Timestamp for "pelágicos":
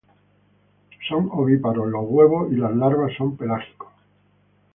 3.37-3.89